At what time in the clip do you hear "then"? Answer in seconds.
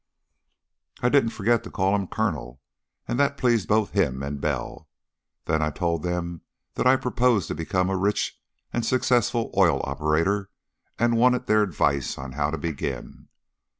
5.45-5.61